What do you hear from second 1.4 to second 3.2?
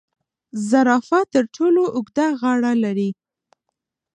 ټولو اوږده غاړه لري